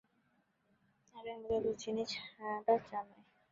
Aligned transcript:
আগের 1.15 1.37
মতো 1.41 1.55
দুধ-চিনি 1.63 2.03
ছাড়া 2.11 2.51
চা 2.87 2.99
নয়। 3.07 3.23